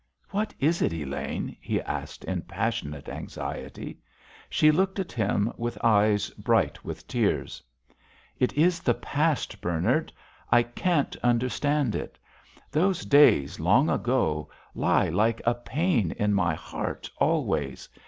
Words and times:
"What 0.31 0.51
is 0.59 0.81
it, 0.81 0.93
Elaine?" 0.93 1.55
he 1.61 1.79
asked 1.79 2.23
in 2.23 2.41
passionate 2.41 3.07
anxiety. 3.07 3.99
She 4.49 4.71
looked 4.71 4.97
at 4.97 5.11
him 5.11 5.53
with 5.57 5.77
eyes 5.83 6.31
bright 6.31 6.83
with 6.83 7.07
tears. 7.07 7.61
"It 8.39 8.51
is 8.53 8.79
the 8.79 8.95
past, 8.95 9.61
Bernard; 9.61 10.11
I 10.51 10.63
can't 10.63 11.15
understand 11.17 11.93
it. 11.93 12.17
Those 12.71 13.05
days, 13.05 13.59
long 13.59 13.91
ago, 13.91 14.49
lie 14.73 15.09
like 15.09 15.39
a 15.45 15.53
pain 15.53 16.13
in 16.17 16.33
my 16.33 16.55
heart, 16.55 17.07
always. 17.17 17.87